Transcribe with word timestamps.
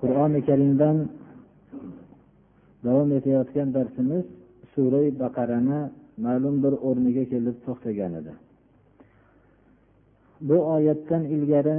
qur'oni 0.00 0.40
karimdan 0.48 0.96
davom 2.84 3.10
etayotgan 3.18 3.68
darsimiz 3.76 4.24
suray 4.72 5.06
baqarani 5.22 5.80
ma'lum 6.24 6.54
bir 6.64 6.74
o'rniga 6.88 7.24
kelib 7.32 7.56
to'xtagan 7.66 8.12
edi 8.20 8.32
bu 10.48 10.56
oyatdan 10.76 11.22
ilgari 11.34 11.78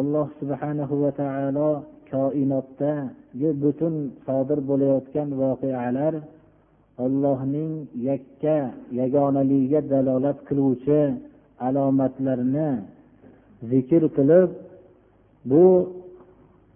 alloh 0.00 0.26
subhanahu 0.40 0.94
va 1.02 1.10
taolo 1.20 1.70
koinotdagi 2.12 3.50
butun 3.62 3.94
sodir 4.26 4.58
bo'layotgan 4.70 5.28
voqealar 5.42 6.14
ollohning 7.04 7.72
yakka 8.08 8.56
yagonaligiga 9.00 9.80
dalolat 9.92 10.38
qiluvchi 10.48 11.00
alomatlarni 11.68 12.70
zikr 13.70 14.02
qilib 14.16 14.50
bu 15.50 15.64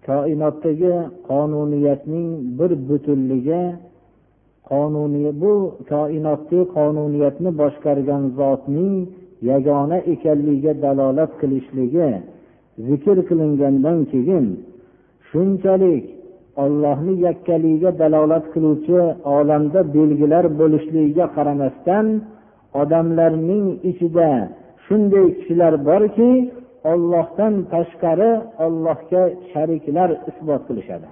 koinotdagi 0.07 0.95
qonuniyatning 1.29 2.29
bir 2.59 2.71
butunligi 2.89 3.63
qonuniy 4.71 5.29
bu 5.43 5.53
koinotdagi 5.93 6.61
qonuniyatni 6.77 7.51
boshqargan 7.61 8.23
zotning 8.39 8.95
yagona 9.51 9.99
ekanligiga 10.13 10.73
dalolat 10.85 11.31
qilishligi 11.41 12.11
zikr 12.87 13.17
qilingandan 13.29 13.99
keyin 14.13 14.47
shunchalik 15.29 16.05
ollohni 16.65 17.15
yakkaligiga 17.27 17.91
dalolat 18.03 18.45
qiluvchi 18.55 18.99
olamda 19.37 19.81
belgilar 19.97 20.45
bo'lishligiga 20.61 21.27
qaramasdan 21.37 22.07
odamlarning 22.81 23.67
ichida 23.91 24.31
shunday 24.85 25.27
kishilar 25.39 25.75
borki 25.89 26.31
ollohdan 26.93 27.55
tashqari 27.73 28.31
ollohga 28.65 29.23
shariklar 29.53 30.11
isbot 30.31 30.63
qilishadi. 30.69 31.09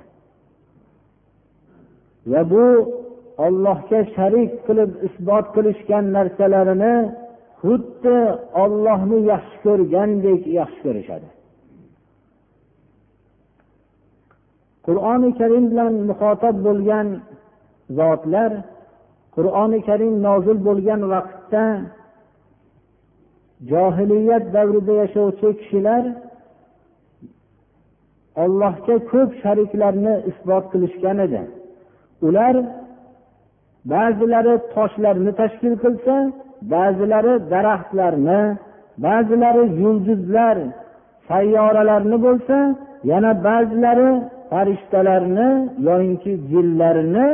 Va 2.30 2.42
bu 2.52 2.64
ollohga 3.46 4.00
sharik 4.16 4.50
qilib 4.66 4.90
isbot 5.08 5.46
qilishgan 5.56 6.04
narsalarini 6.16 6.94
xuddi 7.62 8.18
ollohni 8.62 9.18
yaxshi 9.32 9.56
ko'rgandek 9.64 10.42
yaxshi 10.58 10.80
ko'rishadi. 10.86 11.28
Qur'oni 14.86 15.30
karim 15.40 15.64
bilan 15.72 15.92
muxotab 16.08 16.56
bo'lgan 16.66 17.06
zotlar 17.98 18.50
qur'oni 19.36 19.78
karim 19.88 20.14
nozil 20.26 20.58
bo'lgan 20.68 21.00
vaqtda 21.12 21.64
johiliyat 23.70 24.44
davrida 24.54 24.92
yashovchi 25.02 25.48
kishilar 25.60 26.04
ollohga 28.42 28.96
ko'p 29.10 29.30
shariklarni 29.42 30.14
isbot 30.30 30.64
qilishgan 30.72 31.18
edi. 31.26 31.42
Ular 32.26 32.54
ba'zilari 33.92 34.54
toshlarni 34.74 35.32
tashkil 35.40 35.74
qilsa 35.84 36.14
ba'zilari 36.74 37.34
daraxtlarni 37.52 38.40
ba'zilari 39.06 39.64
yulduzlar 39.82 40.56
sayyoralarni 41.28 42.16
bo'lsa 42.26 42.56
yana 43.10 43.30
ba'zilari 43.46 44.10
farishtalarni 44.50 45.48
yoyinki 45.88 46.32
jinlarni 46.50 47.28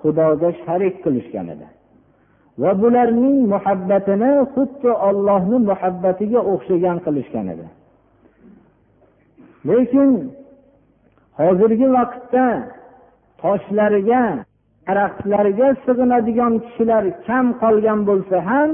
xudoga 0.00 0.50
sharik 0.62 0.94
qilishgan 1.04 1.46
edi. 1.54 1.66
Va 2.62 2.70
bularning 2.82 3.38
muhabbatini 3.54 4.32
xuddi 4.54 4.90
ollohni 5.08 5.58
muhabbatiga 5.70 6.40
o'xshagan 6.52 6.96
qilishgan 7.06 7.46
edi. 7.54 7.66
Lekin 9.68 10.10
hozirgi 11.40 11.88
vaqtda 11.96 12.46
toshlarga 13.42 14.24
daraxtlarga 14.86 15.68
sig'inadigan 15.84 16.52
kishilar 16.64 17.04
kam 17.26 17.46
qolgan 17.62 18.00
bo'lsa 18.08 18.36
ham 18.48 18.70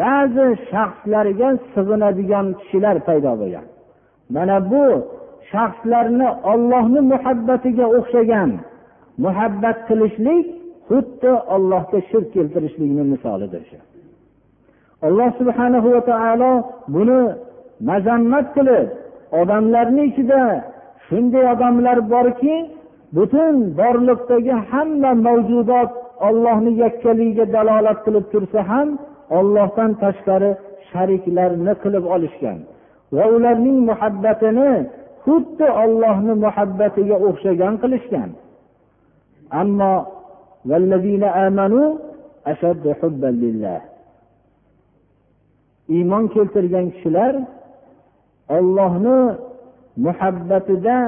ba'zi 0.00 0.46
shaxslarga 0.70 1.48
sig'inadigan 1.74 2.46
kishilar 2.60 2.96
paydo 3.08 3.32
bo'lgan. 3.40 3.66
Mana 4.34 4.56
bu 4.70 4.84
shaxslarni 5.52 6.28
ollohni 6.52 7.00
muhabbatiga 7.12 7.86
o'xshagan 7.98 8.50
muhabbat 9.24 9.78
qilishlik 9.88 10.46
xuddi 10.88 11.32
ollohga 11.54 11.98
shirk 12.10 12.28
keltirishlikni 12.36 13.04
misolidir 13.12 13.62
shu 13.70 13.78
alloh 15.06 15.30
subhanahu 15.40 15.88
va 15.94 16.02
taolo 16.10 16.52
buni 16.94 17.20
mazammat 17.90 18.46
qilib 18.56 18.86
odamlarni 19.40 20.02
ichida 20.10 20.42
shunday 21.06 21.44
odamlar 21.54 21.98
borki 22.14 22.56
butun 23.16 23.54
borliqdagi 23.80 24.54
hamma 24.70 25.10
mavjudot 25.26 25.90
ollohni 26.28 26.72
yakkaligiga 26.84 27.44
dalolat 27.56 27.98
qilib 28.06 28.24
tursa 28.32 28.60
ham 28.70 28.88
ollohdan 29.38 29.90
tashqari 30.02 30.50
shariklarni 30.90 31.72
qilib 31.82 32.04
olishgan 32.14 32.58
va 33.16 33.24
ularning 33.36 33.78
muhabbatini 33.90 34.72
xuddi 35.24 35.66
ollohni 35.84 36.34
muhabbatiga 36.44 37.16
o'xshagan 37.28 37.74
qilishgan. 37.82 38.30
Ammo 39.60 39.92
iymon 45.94 46.24
keltirgan 46.34 46.86
kishilar 46.94 47.34
ollohni 48.56 49.18
muhabbatida 50.06 50.98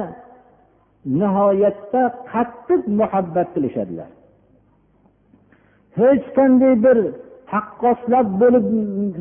nihoyatda 1.21 2.03
qattiq 2.33 2.83
muhabbat 3.01 3.49
qilishadilar 3.55 4.11
hech 5.99 6.25
qanday 6.37 6.75
bir 6.85 6.99
taqqoslab 7.53 8.29
bo'lib 8.41 8.67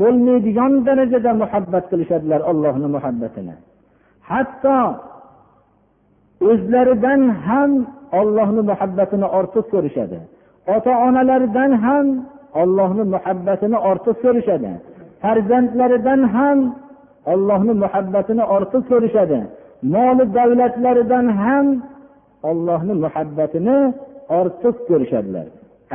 bo'lmaydigan 0.02 0.74
darajada 0.88 1.31
muhabbat 1.44 1.86
qilishadilar 1.92 2.42
ollohni 2.52 2.88
muhabbatini 2.96 3.56
hatto 4.30 4.78
o'zlaridan 6.50 7.22
ham 7.46 7.72
ollohni 8.20 8.62
muhabbatini 8.72 9.28
ortiq 9.40 9.66
ko'rishadi. 9.74 10.18
Ota 10.75 10.92
onalaridan 11.08 11.72
ham 11.86 12.08
ollohni 12.62 13.03
muhabbatini 13.14 13.78
ortiq 13.90 14.16
ko'rishadi. 14.24 14.72
Farzandlaridan 15.22 16.22
ham 16.36 16.59
ollohni 17.31 17.74
muhabbatini 17.84 18.44
ortiq 18.56 18.84
ko'rishadi. 18.92 19.40
Moli 19.94 20.24
davlatlaridan 20.38 21.28
ham 21.44 21.66
ollohni 22.50 22.94
muhabbatini 23.03 23.78
ortiq 24.40 24.76
ko'rishadilar. 24.90 25.47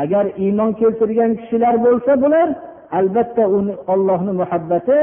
Agar 0.03 0.25
iymon 0.45 0.71
keltirgan 0.81 1.31
kishilar 1.41 1.75
bo'lsa 1.87 2.13
bular 2.23 2.49
albatta 2.99 3.45
uni 3.57 3.75
ollohni 3.93 4.33
muhabbati 4.43 4.99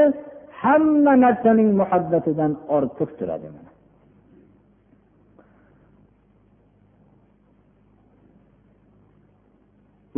hamma 0.62 1.12
narsaning 1.24 1.70
muhabbatidan 1.80 2.52
ortiq 2.76 3.10
turadi 3.18 3.48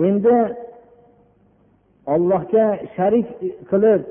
endi 0.06 0.38
ollohga 2.14 2.66
sharik 2.96 3.28
qilib 3.70 4.02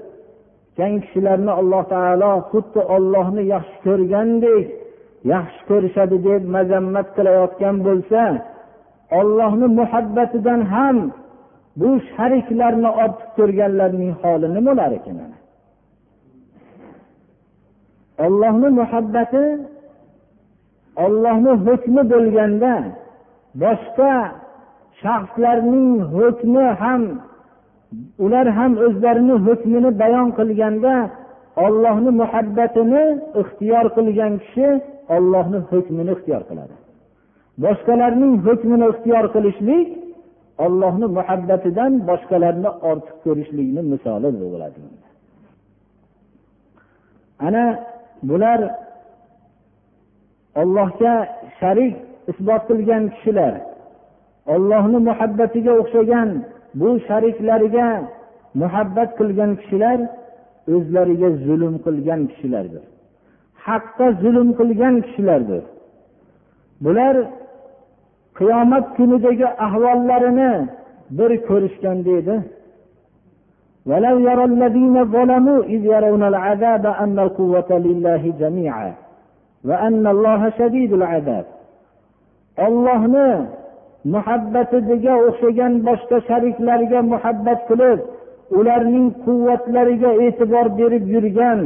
kishilarni 1.04 1.52
alloh 1.62 1.84
taolo 1.94 2.32
xuddi 2.52 2.82
ollohni 2.96 3.44
yaxshi 3.54 3.78
ko'rgandek 3.86 4.68
yaxshi 5.34 5.62
ko'rishadi 5.70 6.18
deb 6.28 6.42
mazammat 6.56 7.08
qilayotgan 7.16 7.76
bo'lsa 7.88 8.22
ollohni 9.20 9.68
muhabbatidan 9.80 10.62
ham 10.74 10.98
bu 11.80 11.90
shariklarni 12.14 12.90
ortib 13.04 13.30
ko'rganlarning 13.38 14.14
holi 14.22 14.48
nima 14.56 14.72
bo'lar 14.72 14.92
ekan 15.00 15.18
ollohni 18.26 18.70
muhabbati 18.80 19.46
ollohni 21.06 21.52
hukmi 21.66 22.02
bo'lganda 22.14 22.74
boshqa 23.64 24.14
shaxslarning 25.02 25.92
hukmi 26.16 26.66
ham 26.82 27.04
ular 28.26 28.48
ham 28.58 28.72
o'zlarini 28.86 29.36
hukmini 29.46 29.90
bayon 30.02 30.28
qilganda 30.38 30.96
ollohni 31.66 32.12
muhabbatini 32.22 33.04
ixtiyor 33.42 33.86
qilgan 33.96 34.34
kishi 34.44 34.68
ollohni 35.16 35.60
hukmini 35.72 36.12
ixtiyor 36.16 36.44
qiladi. 36.50 36.76
Boshqalarning 37.64 38.34
hukmini 38.46 38.86
ixtiyor 38.94 39.26
qilishlik 39.36 39.88
ollohni 40.66 41.08
muhabbatidan 41.18 41.92
boshqalarni 42.10 42.70
ortiq 42.90 43.18
ko'rishlikni 43.26 43.82
misoli 43.92 44.30
bo'ladi. 44.54 44.80
Ana 47.48 47.64
bular 48.30 48.60
ollohga 50.62 51.14
sharik 51.60 51.94
isbot 52.32 52.62
qilgan 52.70 53.04
kishilar. 53.14 53.54
ollohni 54.55 54.99
muhabbatiga 55.09 55.73
o'xshagan 55.81 56.29
bu 56.81 56.89
shariklariga 57.09 57.89
muhabbat 58.63 59.11
qilgan 59.19 59.51
kishilar 59.61 59.99
o'zlariga 60.75 61.29
zulm 61.47 61.75
qilgan 61.87 62.21
kishilardir 62.31 62.85
haqqa 63.67 64.07
zulm 64.23 64.49
qilgan 64.59 64.95
kishilardir 65.07 65.65
bular 66.85 67.17
qiyomat 68.39 68.87
kunidagi 68.97 69.47
ahvollarini 69.67 70.53
bir 71.19 71.31
ko'rishganda 71.49 72.13
edi 72.21 72.37
ولو 73.91 74.17
يرى 74.29 74.45
الذين 74.53 74.97
ظلموا 75.15 75.61
إذ 75.75 75.83
يرون 75.95 76.23
العذاب 76.33 76.85
أن 76.87 77.17
القوة 77.27 77.71
لله 77.87 78.23
جميعا 78.43 78.91
وأن 79.69 80.05
الله 80.15 80.41
شديد 80.59 80.93
العذاب 81.01 81.47
ollohni 82.67 83.47
muhabbatiga 84.06 85.14
o'xshagan 85.28 85.74
boshqa 85.88 86.18
shariklarga 86.30 87.00
muhabbat 87.14 87.60
qilib 87.70 88.00
ularning 88.60 89.08
quvvatlariga 89.26 90.12
e'tibor 90.26 90.68
berib 90.80 91.06
yurgan 91.16 91.60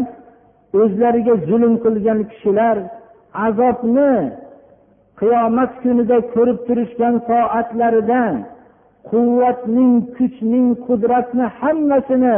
o'zlariga 0.81 1.35
zulm 1.47 1.73
qilgan 1.83 2.19
kishilar 2.31 2.77
azobni 3.47 4.13
qiyomat 5.19 5.71
kunida 5.81 6.17
ko'rib 6.33 6.59
turishgan 6.67 7.15
soatlarida 7.29 8.23
quvvatning 9.09 9.93
kuchning 10.17 10.67
qudratni 10.87 11.45
hammasini 11.59 12.37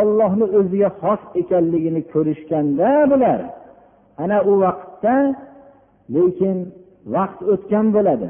ollohni 0.00 0.46
o'ziga 0.58 0.90
xos 1.00 1.22
ekanligini 1.40 2.02
ko'rishganda 2.12 2.90
bular 3.10 3.40
ana 4.22 4.38
u 4.50 4.52
vaqtda 4.64 5.16
lekin 6.14 6.56
vaqt 7.14 7.40
o'tgan 7.52 7.86
bo'ladi. 7.96 8.28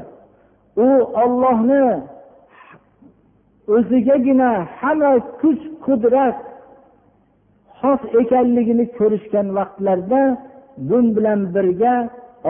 U 0.85 0.87
ollohni 1.23 1.85
o'zigagina 3.75 4.51
hamma 4.79 5.11
kuch 5.41 5.63
qudrat 5.85 6.37
xos 7.79 8.01
ekanligini 8.21 8.85
ko'rishgan 8.97 9.47
vaqtlarda 9.57 10.21
bun 10.89 11.05
bilan 11.15 11.41
birga 11.55 11.95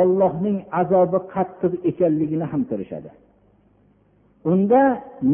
ollohning 0.02 0.58
azobi 0.82 1.20
qattiq 1.34 1.74
ekanligini 1.92 2.46
ham 2.52 2.62
ko'rishadi. 2.70 3.10
Unda 4.52 4.82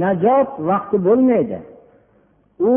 najot 0.04 0.50
vaqti 0.70 0.98
bo'lmaydi. 1.08 1.60
U 2.72 2.74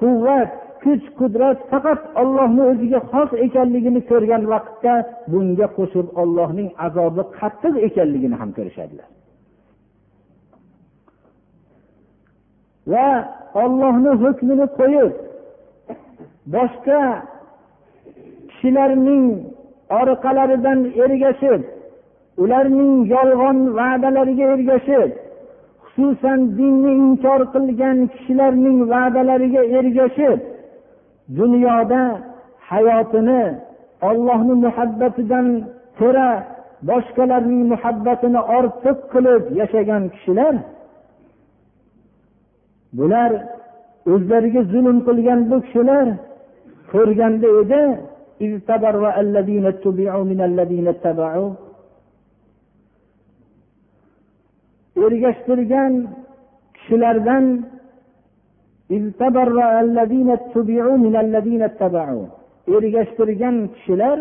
quvvat 0.00 0.52
kuch 0.82 1.04
qudrat 1.18 1.58
faqat 1.70 2.00
ollohni 2.22 2.62
o'ziga 2.70 3.00
xos 3.12 3.30
ekanligini 3.46 4.00
ko'rgan 4.10 4.42
vaqtda 4.52 4.94
bunga 5.32 5.66
qo'shib 5.76 6.06
ollohning 6.22 6.68
azobi 6.86 7.22
qattiq 7.38 7.74
ekanligini 7.88 8.36
ham 8.40 8.50
ko'rishadilar. 8.58 9.08
Va 12.92 13.08
ollohni 13.64 14.12
hukmini 14.22 14.66
qo'yib 14.78 15.12
boshqa 16.54 17.00
kishilarning 18.50 19.24
orqalaridan 20.00 20.80
ergashib 21.04 21.62
ularning 22.42 22.92
yolg'on 23.14 23.58
va'dalariga 23.78 24.46
ergashib 24.54 25.10
xususan 25.92 26.40
dinni 26.58 26.92
inkor 27.04 27.40
qilgan 27.54 27.98
kishilarning 28.14 28.78
va'dalariga 28.92 29.62
ergashib 29.78 30.38
dunyoda 31.38 32.02
hayotini 32.70 33.42
ollohni 34.08 34.54
muhabbatidan 34.66 35.46
ko'ra 35.98 36.28
boshqalarning 36.88 37.62
muhabbatini 37.72 38.40
ortiq 38.58 38.98
qilib 39.12 39.42
yashagan 39.60 40.02
kishilar 40.14 40.54
bular 42.98 43.30
o'zlariga 44.12 44.62
zulm 44.72 44.98
qilgan 45.06 45.40
bu 45.50 45.56
kishilar 45.66 46.06
ko'rganda 46.92 47.48
edi 47.60 47.82
ergashtirgan 55.06 55.92
kishilardan 56.76 57.44
ergashtirgan 62.76 63.56
kishilar 63.74 64.18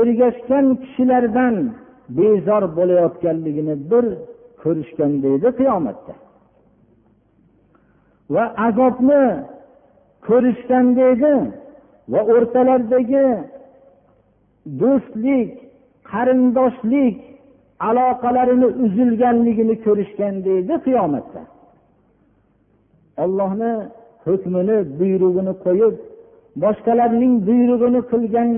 ergashgan 0.00 0.66
kishilardan 0.82 1.56
bezor 2.18 2.62
bo'layotganligini 2.76 3.74
bir 3.90 4.04
ko'rishganda 4.62 5.26
edi 5.36 5.48
qiyomatda. 5.58 6.14
Va 8.34 8.44
azobni 8.66 9.24
ko'rishganda 10.28 11.02
edi 11.14 11.34
va 12.12 12.20
o'rtalaridagi 12.34 13.26
do'stlik 14.80 15.50
qarindoshlik 16.12 17.16
aloqalarini 17.88 18.68
uzilganligini 18.84 19.74
ko'rishganda 19.86 20.50
edi 20.60 20.74
qiyomatda. 20.86 21.42
Ollohni 23.24 23.72
hukmini 24.26 24.76
buyrug'ini 24.98 25.52
qo'yib 25.64 25.94
boshqalarning 26.62 27.34
buyrug'ini 27.48 28.00
qilgan 28.12 28.50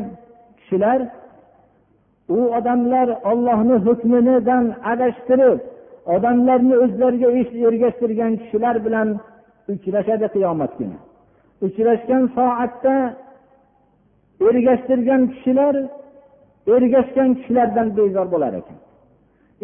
kishilar 0.59 1.01
u 2.37 2.39
odamlar 2.59 3.09
ollohni 3.31 3.77
hukmidan 3.87 4.65
adashtirib 4.93 5.59
odamlarni 6.15 6.75
o'zlariga 6.85 7.29
ergashtirgan 7.69 8.33
kishilar 8.43 8.77
bilan 8.87 9.09
uchrashadi 9.73 10.27
qiyomat 10.35 10.73
kuni. 10.79 10.99
Uchrashgan 11.67 12.25
soatda 12.37 12.95
ergashtirgan 14.49 15.23
kishilar 15.33 15.75
ergashgan 16.75 17.31
kishilardan 17.39 17.89
bezor 17.99 18.27
bo'lar 18.35 18.53
ekan. 18.61 18.79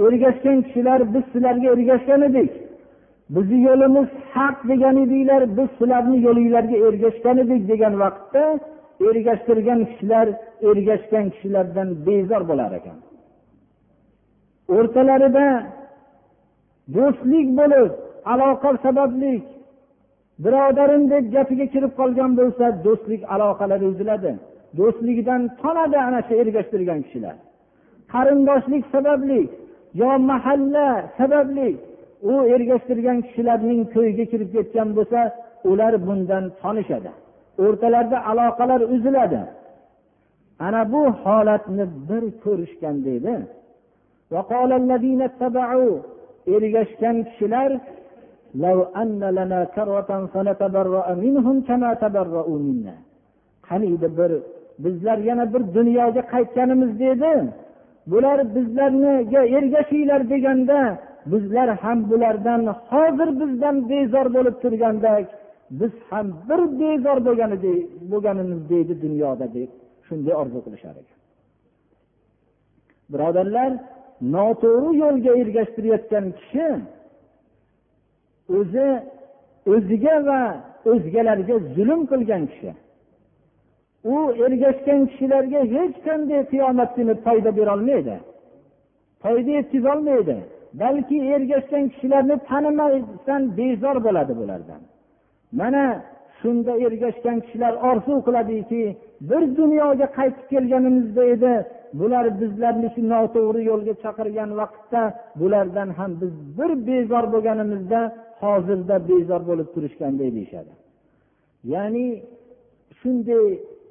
Ergashgan 0.06 0.58
kishilar 0.66 1.00
biz 1.14 1.24
sizlarga 1.32 1.68
ergashgan 1.74 2.20
edik. 2.28 2.52
Bizni 3.30 3.58
yo'limiz 3.68 4.08
haq 4.34 4.56
degan 4.70 4.96
edinglar 5.04 5.42
biz 5.56 5.68
sizlarni 5.78 6.18
yo'linglarga 6.26 6.76
ergashgan 6.86 7.36
edik 7.44 7.62
degan 7.72 7.94
vaqtda 8.02 8.44
ergashtirgan 9.08 9.80
kishilar 9.90 10.26
ergashgan 10.68 11.26
kishilardan 11.34 11.88
bezor 12.06 12.42
bo'lar 12.50 12.72
ekan. 12.78 12.98
O'rtalarida 14.76 15.46
do'stlik 16.96 17.46
bo'lib 17.58 17.90
aloqa 18.32 18.70
sababli 18.84 19.34
birodarim 20.44 21.02
deb 21.12 21.24
gapiga 21.34 21.66
kirib 21.74 21.92
qolgan 22.00 22.32
bo'lsa 22.40 22.64
do'stlik 22.86 23.22
aloqalari 23.34 23.86
uziladi. 23.92 24.32
Do'stligidan 24.78 25.42
tonadi 25.60 25.98
ana 26.08 26.20
shu 26.26 26.34
ergashtirgan 26.42 27.00
kishilar. 27.06 27.36
Qarindoshlik 28.12 28.84
sababli 28.94 29.40
yo 30.00 30.10
mahalla 30.30 30.88
sababli 31.18 31.68
u 32.30 32.32
ergashtirgan 32.54 33.18
kishilarning 33.26 33.80
to'yiga 33.94 34.24
kirib 34.32 34.50
ketgan 34.56 34.88
bo'lsa 34.96 35.20
ular 35.70 35.94
bundan 36.06 36.44
tonishadi 36.60 37.10
o'rtalarida 37.64 38.18
aloqalar 38.30 38.80
uziladi. 38.94 39.40
Ana 40.66 40.82
bu 40.92 41.02
holatni 41.22 41.84
bir 42.08 42.24
ko'rishgan 42.44 42.96
edi 43.16 43.34
ergashgan 46.54 47.16
kishilar 47.28 47.70
qaniydi 53.68 54.08
bir 54.18 54.32
bizlar 54.84 55.18
yana 55.28 55.44
bir 55.54 55.62
dunyoga 55.76 56.22
qaytganimizda 56.32 57.04
edi 57.14 57.32
bular 58.10 58.38
bizlarniga 58.54 59.42
ergashinglar 59.56 60.30
deganda 60.30 60.78
bizlar 61.26 61.68
ham 61.82 61.98
bulardan 62.10 62.62
hozir 62.90 63.28
bizdan 63.40 63.76
bezor 63.90 64.26
bo'lib 64.36 64.56
turgandek 64.62 65.26
biz 65.80 65.92
ham 66.10 66.26
bir 66.48 66.60
bezor 66.80 67.18
bo'lgan 67.26 67.52
bo'lganimiz 68.12 68.60
deydi 68.72 68.94
dunyoda 69.04 69.46
deb 69.56 69.70
shunday 70.06 70.34
orzu 70.42 70.58
qilishar 70.66 70.94
ekan. 71.02 71.18
Birodarlar 73.12 73.70
noto'g'ri 74.34 74.90
yo'lga 75.02 75.32
ergashtirayotgan 75.42 76.26
kishi 76.40 76.68
o'zi 78.58 78.88
o'ziga 79.74 80.16
va 80.28 80.40
o'zgalarga 80.92 81.56
zulm 81.76 82.00
qilgan 82.10 82.42
kishi. 82.52 82.70
U 84.12 84.16
ergashgan 84.46 85.00
kishilarga 85.10 85.60
hech 85.74 85.96
qanday 86.06 86.40
qiyomat 86.52 86.90
kuni 86.96 87.14
foyda 87.26 87.50
berolmaydi 87.58 88.16
foyda 89.22 89.50
yetkazolmaydi 89.58 90.36
balki 90.80 91.18
ergashgan 91.34 91.84
kishilarni 91.92 92.36
tanimasdan 92.48 93.42
bezor 93.58 93.96
bo'ladi 94.06 94.32
bulardan. 94.40 94.82
Mana 95.60 95.84
shunda 96.40 96.72
ergashgan 96.86 97.38
kishilar 97.44 97.74
orzu 97.88 98.14
qiladiki 98.26 98.82
bir 99.30 99.42
dunyoga 99.58 100.06
qaytib 100.18 100.46
kelganimizda 100.52 101.22
edi. 101.34 101.54
Bular 102.00 102.26
bizlarni 102.40 102.88
shu 102.94 103.02
noto'g'ri 103.12 103.60
yo'lga 103.70 103.94
chaqirgan 104.04 104.50
vaqtda 104.60 105.02
bulardan 105.40 105.88
ham 105.98 106.10
biz 106.20 106.34
bir 106.58 106.70
bezor 106.88 107.24
bo'lganimizda 107.34 108.00
hozirda 108.42 108.96
bezor 109.10 109.42
bo'lib 109.48 109.68
turishganday 109.74 110.30
deyishadi. 110.36 110.72
Ya'ni 111.72 112.06
shunday 113.00 113.44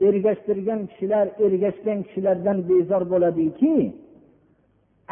ergashtirgan 0.08 0.82
kishilar 0.90 1.26
ergashgan 1.46 2.00
kishilardan 2.08 2.58
bezor 2.70 3.04
bo'ladiki 3.14 3.76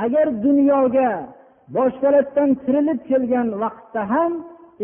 agar 0.06 0.28
dunyoga 0.48 1.10
boshqalardan 1.75 2.50
tirilib 2.63 3.00
kelgan 3.10 3.48
vaqtda 3.63 4.01
ham 4.13 4.34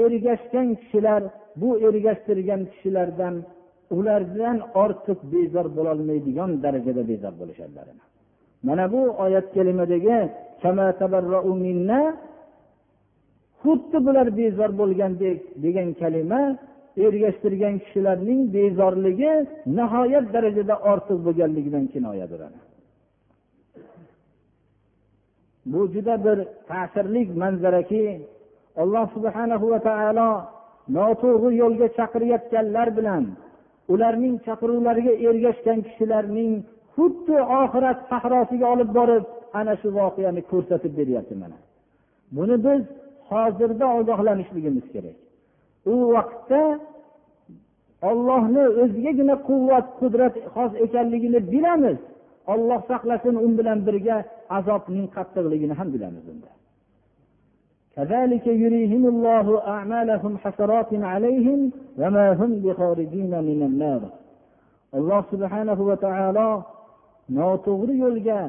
ergashgan 0.03 0.67
kishilar 0.81 1.21
bu 1.61 1.69
ergashtirgan 1.87 2.61
kishilardan 2.71 3.35
ulardan 3.97 4.57
ortiq 4.83 5.19
bezor 5.33 5.67
bo'lolmaydigan 5.77 6.51
darajada 6.63 7.03
bezor 7.11 7.33
bo'lishadilar 7.41 7.87
mana 8.67 8.85
bu 8.93 9.01
oyat 9.23 9.47
kalimadagi 9.55 10.17
xuddi 13.61 13.97
bular 14.05 14.27
bezor 14.39 14.71
bo'lgandek 14.81 15.39
degan 15.63 15.89
kalima 16.01 16.41
ergashtirgan 17.05 17.75
kishilarning 17.83 18.41
bezorligi 18.55 19.33
nihoyat 19.77 20.25
darajada 20.35 20.75
ortiq 20.91 21.19
bo'lganligidan 21.25 21.85
kinoya 21.93 22.25
bo'ladi 22.33 22.57
bu 25.71 25.81
juda 25.93 26.15
bir 26.25 26.37
ta'sirli 26.69 27.21
manzaraki 27.41 28.03
alloh 28.81 29.05
subhanahu 29.15 29.65
va 29.73 29.79
taolo 29.89 30.29
noto'g'ri 30.95 31.55
yo'lga 31.63 31.87
chaqirayotganlar 31.97 32.87
bilan 32.97 33.23
ularning 33.93 34.35
chaqiruvlariga 34.45 35.13
ergashgan 35.27 35.79
kishilarning 35.87 36.51
xuddi 36.95 37.37
oxirat 37.61 37.99
sahrosiga 38.11 38.65
olib 38.73 38.89
borib 38.99 39.23
ana 39.59 39.73
shu 39.81 39.87
voqeani 39.99 40.41
ko'rsatib 40.51 40.93
beryapti 40.99 41.35
mana. 41.41 41.57
Buni 42.35 42.55
biz 42.65 42.81
hozirda 43.29 43.85
ogohlanishligimiz 43.99 44.85
kerak. 44.93 45.17
U 45.91 45.95
vaqtda 46.15 46.61
ollohni 48.09 48.63
o'zigagina 48.83 49.35
quvvat 49.49 49.87
qudrat 49.99 50.35
xos 50.53 50.71
ekanligini 50.85 51.39
bilamiz. 51.53 51.97
olloh 52.52 52.80
saqlasin 52.90 53.34
u 53.46 53.48
bilan 53.58 53.78
birga 53.86 54.16
azobning 54.58 55.06
qattiqligini 55.16 55.74
ham 55.80 55.88
bilamiz 55.94 56.26
unda 56.34 56.52
كذلك 57.96 58.46
يريهم 58.64 59.02
الله 59.12 59.46
أعمالهم 59.74 60.32
حسرات 60.42 60.90
عليهم 61.12 61.60
وما 62.00 62.26
هم 62.40 62.50
بخارجين 62.64 63.32
من 63.48 63.60
النار 63.68 64.02
alloh 64.98 65.22
subhanahu 65.32 65.82
va 65.88 65.96
taolo 66.06 66.50
noto'g'ri 67.36 67.94
yo'lga 68.04 68.40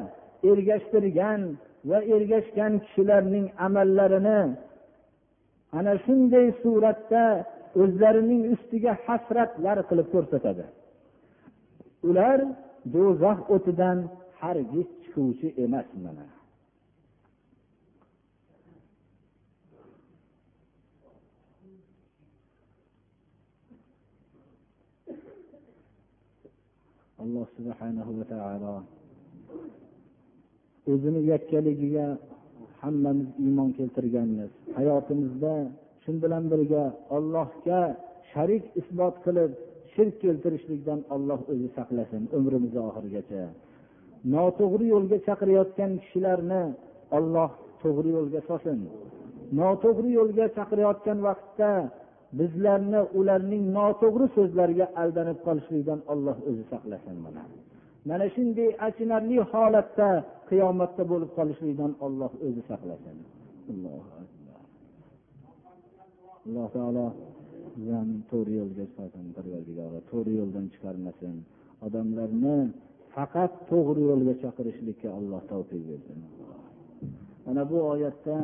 ergashtirgan 0.50 1.40
va 1.90 1.98
ergashgan 2.14 2.72
kishilarning 2.84 3.46
amallarini 3.66 4.40
ana 5.78 5.92
shunday 6.04 6.46
suratda 6.62 7.24
o'zlarining 7.82 8.42
ustiga 8.54 8.92
hasratlar 9.06 9.78
qilib 9.88 10.08
ko'rsatadi 10.14 10.64
ular 12.08 12.38
do'zax 12.93 13.39
o'tidan 13.53 13.97
hargiz 14.41 14.87
chiquvchi 15.01 15.47
emas 15.63 15.89
mana. 16.03 16.25
Alloh 27.23 27.47
subhanahu 27.57 28.11
va 28.19 28.25
taolo 28.33 28.75
o'zini 30.91 31.21
yakkaligiga 31.33 32.07
hammamiz 32.81 33.29
iymon 33.45 33.69
keltirganmiz. 33.77 34.51
Hayotimizda 34.77 35.53
shu 36.03 36.11
bilan 36.23 36.43
birga 36.51 36.83
ollohga 37.15 37.79
sharik 38.31 38.63
isbot 38.81 39.15
qilib 39.25 39.51
shirk 39.99 40.15
keltirishlikdan 40.23 40.99
olloh 41.15 41.39
o'zi 41.51 41.67
saqlasin 41.77 42.23
umrimizni 42.37 42.81
oxirigacha. 42.89 43.43
Noto'g'ri 44.33 44.85
yo'lga 44.93 45.17
chaqirayotgan 45.27 45.91
kishilarni 46.03 46.61
olloh 47.17 47.49
to'g'ri 47.83 48.09
yo'lga 48.17 48.39
solsin. 48.49 48.79
Noto'g'ri 49.59 50.09
yo'lga 50.19 50.45
chaqirayotgan 50.57 51.17
vaqtda 51.27 51.71
bizlarni 52.39 53.01
ularning 53.19 53.63
noto'g'ri 53.77 54.27
so'zlariga 54.37 54.85
aldanib 55.01 55.39
qolishlikdan 55.47 55.99
olloh 56.13 56.37
o'zi 56.49 56.63
saqlasin 56.71 57.15
mana. 57.25 57.43
Mana 58.09 58.25
shunday 58.35 58.69
achinarli 58.87 59.37
holatda 59.51 60.09
qiyomatda 60.49 61.03
bo'lib 61.11 61.31
qolishlikdan 61.37 61.91
olloh 62.05 62.31
o'zi 62.47 62.61
saqlasin. 62.69 63.17
Alloh 66.47 66.67
taolo 66.75 67.07
bizlarni 67.77 68.17
to'g'ri 68.31 68.53
yo'lga 68.61 68.85
solsin 68.95 69.25
to'g'ri 70.11 70.33
yo'ldan 70.39 70.65
chiqarmasin. 70.73 71.35
Odamlarni 71.85 72.57
faqat 73.15 73.51
to'g'ri 73.71 74.01
yo'lga 74.11 74.33
chaqirishlikka 74.43 75.09
alloh 75.17 75.41
tavfiq 75.51 75.81
bersin. 75.89 76.17
Mana 77.45 77.63
bu 77.71 77.77
oyatda 77.93 78.35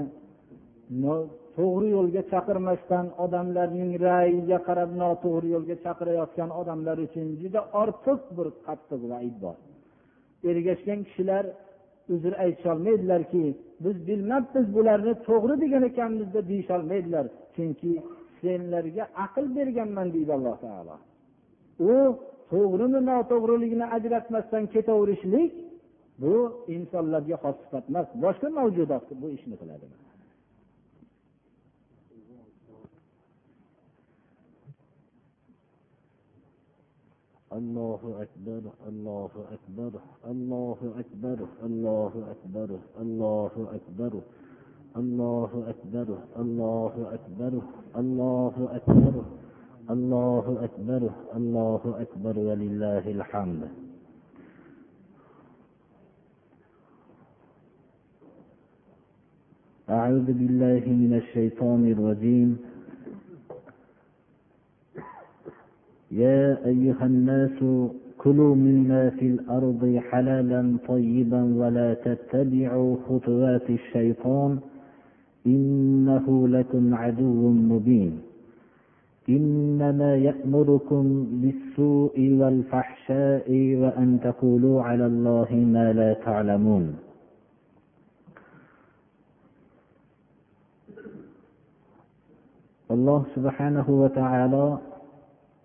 to'g'ri 1.57 1.87
yo'lga 1.97 2.21
chaqirmasdan 2.31 3.05
odamlarning 3.25 3.91
ra'yiga 4.07 4.57
qarab 4.67 4.91
noto'g'ri 5.01 5.47
yo'lga 5.55 5.75
chaqirayotgan 5.85 6.49
odamlar 6.61 6.97
uchun 7.07 7.27
juda 7.41 7.61
ortiq 7.81 8.19
bir 8.37 8.47
qattiq 8.65 9.01
vaid 9.11 9.35
bor. 9.43 9.57
Ergashgan 10.49 10.99
kishilar 11.07 11.45
uzr 12.13 12.33
aytisholmaydilarki 12.43 13.45
biz 13.83 13.95
bilmabmiz 14.07 14.65
bularni 14.75 15.13
to'g'ri 15.27 15.55
degan 15.63 15.83
ekanmiz 15.91 16.27
deb 16.35 16.45
deyisholmaydilar 16.51 17.25
chunki 17.55 17.91
senlarga 18.44 19.04
aql 19.24 19.44
berganman 19.56 20.08
deydi 20.14 20.32
alloh 20.38 20.56
taolo 20.64 20.96
u 21.92 21.96
to'g'rimi 22.52 23.00
noto'g'riligini 23.10 23.86
ajratmasdan 23.96 24.64
ketaverishlik 24.74 25.52
bu 26.22 26.34
insonlarga 26.76 27.36
xos 27.42 27.56
sifat 27.62 27.84
emas 27.90 28.08
boshqa 28.24 28.48
mavjudot 28.58 29.04
bu 29.20 29.26
ishni 29.36 29.56
qiladi 29.62 29.86
الله 37.58 38.00
أكبر 38.24 38.62
الله 38.88 39.30
أكبر 39.56 39.92
الله 40.32 40.78
أكبر 41.02 41.38
الله 41.68 42.10
أكبر 42.32 42.68
الله 42.92 42.92
أكبر 43.00 43.02
الله 43.02 43.52
أكبر 43.78 44.12
الله 44.95 45.51
أكبر 45.67 46.07
الله 46.39 46.93
أكبر 47.13 47.53
الله 47.97 48.69
أكبر 50.63 51.09
الله 51.35 51.95
أكبر 52.01 52.39
ولله 52.39 53.11
الحمد. 53.11 53.61
أعوذ 59.89 60.27
بالله 60.39 60.83
من 60.87 61.13
الشيطان 61.21 61.91
الرجيم. 61.91 62.57
يا 66.11 66.65
أيها 66.65 67.05
الناس 67.05 67.59
كلوا 68.17 68.55
مما 68.55 69.09
في 69.09 69.27
الأرض 69.27 69.99
حلالا 70.09 70.77
طيبا 70.87 71.41
ولا 71.59 71.93
تتبعوا 71.93 72.97
خطوات 73.07 73.69
الشيطان. 73.69 74.59
إنه 75.45 76.47
لكم 76.47 76.95
عدو 76.95 77.49
مبين. 77.49 78.13
إنما 79.29 80.15
يأمركم 80.15 81.03
بالسوء 81.41 82.15
والفحشاء 82.39 83.47
وأن 83.81 84.19
تقولوا 84.23 84.83
على 84.83 85.05
الله 85.05 85.49
ما 85.73 85.93
لا 85.93 86.13
تعلمون. 86.13 86.95
الله 92.91 93.21
سبحانه 93.35 93.87
وتعالى 93.89 94.77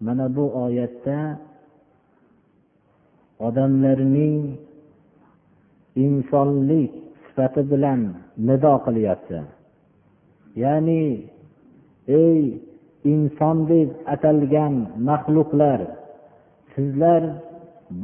mana 0.00 0.36
bu 0.36 0.48
oyatda 0.64 1.38
odamlarning 3.38 4.56
insonlik 5.96 6.90
sifati 7.28 7.60
bilan 7.70 8.00
nido 8.46 8.74
qilyapti 8.86 9.59
ya'ni 10.62 11.04
ey 12.08 12.42
inson 13.12 13.56
deb 13.70 13.88
atalgan 14.14 14.74
maxluqlar 15.08 15.80
sizlar 16.74 17.22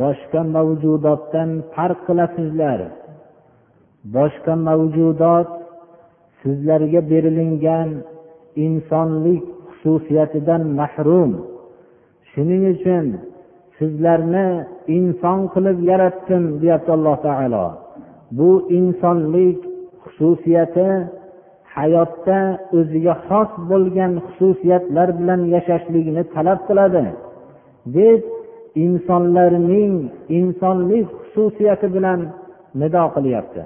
boshqa 0.00 0.40
mavjudotdan 0.56 1.50
farq 1.74 1.98
qilasizlar. 2.06 2.80
Boshqa 4.16 4.54
mavjudot 4.68 5.48
sizlarga 6.40 7.00
berilingan 7.10 7.88
insonlik 8.66 9.44
xususiyatidan 9.78 10.62
mahrum. 10.78 11.30
Shuning 12.30 12.62
uchun 12.74 13.06
sizlarni 13.78 14.48
inson 14.98 15.40
qilib 15.54 15.78
yaratdim 15.90 16.44
deyapti 16.62 16.90
alloh 16.96 17.16
taolo. 17.26 17.66
Bu 18.38 18.50
insonlik 18.78 19.58
xususiyati 20.04 20.88
hayotda 21.78 22.38
o'ziga 22.78 23.14
xos 23.26 23.50
bo'lgan 23.71 24.12
xususiyatlar 24.26 25.09
bilan 25.18 25.40
yashashlikni 25.54 26.23
talab 26.35 26.61
qiladi. 26.68 27.04
Deb 27.97 28.21
insonlarning 28.85 29.95
insonlik 30.38 31.06
xususiyati 31.33 31.87
bilan 31.97 32.21
nido 32.80 33.04
qilyapti. 33.16 33.62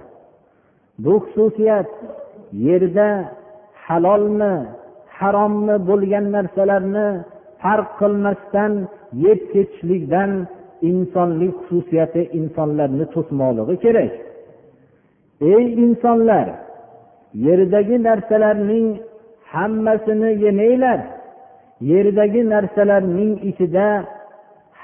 Bu 1.04 1.14
xususiyat 1.24 1.90
yerda 2.66 3.08
halolmi 3.86 4.54
harommi 5.18 5.76
bo'lgan 5.88 6.26
narsalarni 6.36 7.08
farq 7.62 7.90
qilmasdan 8.00 8.72
yeb 9.24 9.40
ketishlikdan 9.52 10.30
insonlik 10.90 11.54
xususiyati 11.66 12.22
insonlarni 12.38 13.04
to'smoqligi 13.14 13.76
kerak. 13.84 14.12
Ey 15.54 15.64
insonlar! 15.84 16.46
Yerdagi 17.34 17.96
narsalarning 18.08 18.88
hammasini 19.52 20.30
yemanglar. 20.44 21.00
Yerdagi 21.90 22.42
narsalarning 22.54 23.32
ichida 23.50 23.88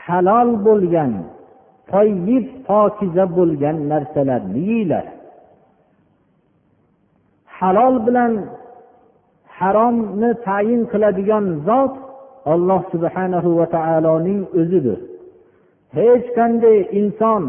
halol 0.05 0.49
bo'lgan 0.67 1.13
toyib 1.93 2.47
pokiza 2.69 3.25
bo'lgan 3.37 3.77
narsalarni 3.93 4.61
yeyglar 4.71 5.07
halol 7.61 7.95
bilan 8.07 8.33
haromni 9.59 10.31
tayin 10.47 10.83
qiladigan 10.93 11.45
zot 11.69 11.95
alloh 12.53 12.81
subhanahu 12.93 13.51
va 13.59 13.67
taoloning 13.77 14.41
o'zidir. 14.61 14.99
Hech 15.97 16.27
qanday 16.39 16.79
inson 17.01 17.43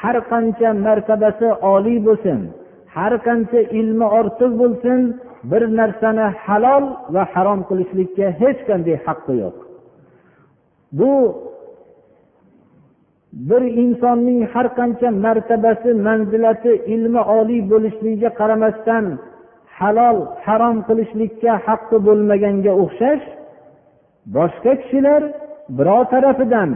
har 0.00 0.16
qancha 0.30 0.70
martabasi 0.86 1.48
oliy 1.74 1.98
bo'lsin 2.06 2.40
har 2.94 3.12
qancha 3.26 3.60
ilmi 3.80 4.06
ortiq 4.18 4.52
bo'lsin 4.62 5.00
bir 5.50 5.62
narsani 5.78 6.26
halol 6.44 6.84
va 7.14 7.22
harom 7.32 7.60
qilishlikka 7.68 8.26
hech 8.40 8.60
qanday 8.68 8.96
haqqi 9.06 9.32
yo'q. 9.42 9.56
Bu 10.98 11.12
bir 13.48 13.62
insonning 13.82 14.40
har 14.52 14.66
qancha 14.78 15.08
martabasi 15.24 15.90
manzilati 16.06 16.72
ilmi 16.94 17.22
oliy 17.38 17.60
bo'lishligiga 17.72 18.30
qaramasdan 18.40 19.04
halol 19.78 20.18
harom 20.46 20.76
qilishlikka 20.88 21.52
haqqi 21.66 21.96
bo'lmaganga 22.06 22.72
o'xshash 22.82 23.24
boshqa 24.36 24.72
kishilar 24.80 25.22
birov 25.78 26.02
tarafidan 26.12 26.70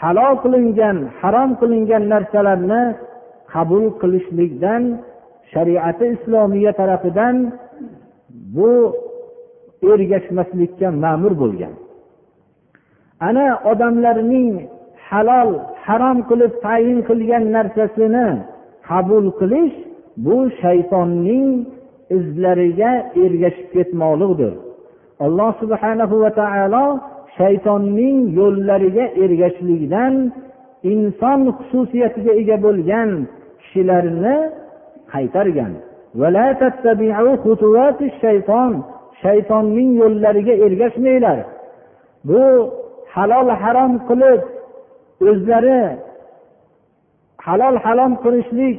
halol 0.00 0.34
qilingan 0.44 0.96
harom 1.20 1.50
qilingan 1.60 2.04
narsalarni 2.12 2.82
qabul 3.54 3.84
qilishlikdan 4.00 4.82
shariati 5.52 6.06
islomiya 6.14 6.72
tarafidan 6.80 7.36
bu 8.56 8.72
ergashmaslikka 9.92 10.88
ma'mur 11.04 11.32
bo'lgan. 11.42 11.74
Ana 13.28 13.46
odamlarning 13.70 14.50
halol 15.08 15.50
harom 15.86 16.18
qilib 16.28 16.52
tayin 16.64 16.98
qilgan 17.08 17.44
narsasini 17.56 18.28
qabul 18.88 19.26
qilish 19.40 19.74
bu 20.24 20.36
shaytonning 20.62 21.48
izlariga 22.16 22.92
ergashib 23.24 23.68
ketmoqlikdir 23.74 24.52
alloh 25.26 25.50
subhanahu 25.62 26.14
va 26.22 26.30
taolo 26.40 26.86
shaytonning 27.38 28.18
yo'llariga 28.38 29.04
ergashishlikdan 29.24 30.14
inson 30.92 31.40
xususiyatiga 31.58 32.32
ega 32.40 32.56
bo'lgan 32.66 33.10
kishilarni 33.60 34.36
qaytargan. 35.14 35.72
Shaytonning 39.22 39.90
yo'llariga 40.02 40.54
ergashmanglar. 40.66 41.38
Bu 42.28 42.42
halol 43.14 43.48
harom 43.62 43.92
qilib 44.08 44.40
o'zlari 45.30 45.80
halol 47.46 47.76
harom 47.84 48.12
qilishlik 48.24 48.76